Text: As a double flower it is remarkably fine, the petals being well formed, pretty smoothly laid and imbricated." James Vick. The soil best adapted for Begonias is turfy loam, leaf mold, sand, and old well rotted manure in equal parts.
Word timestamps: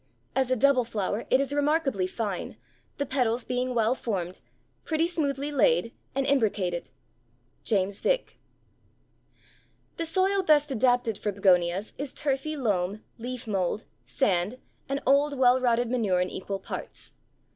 As 0.35 0.49
a 0.49 0.55
double 0.55 0.83
flower 0.83 1.27
it 1.29 1.39
is 1.39 1.53
remarkably 1.53 2.07
fine, 2.07 2.57
the 2.97 3.05
petals 3.05 3.45
being 3.45 3.75
well 3.75 3.93
formed, 3.93 4.39
pretty 4.83 5.05
smoothly 5.05 5.51
laid 5.51 5.93
and 6.15 6.25
imbricated." 6.25 6.89
James 7.63 8.01
Vick. 8.01 8.39
The 9.97 10.07
soil 10.07 10.41
best 10.41 10.71
adapted 10.71 11.19
for 11.19 11.31
Begonias 11.31 11.93
is 11.99 12.15
turfy 12.15 12.57
loam, 12.57 13.03
leaf 13.19 13.45
mold, 13.45 13.83
sand, 14.03 14.57
and 14.89 15.03
old 15.05 15.37
well 15.37 15.61
rotted 15.61 15.91
manure 15.91 16.19
in 16.19 16.31
equal 16.31 16.57
parts. 16.59 17.13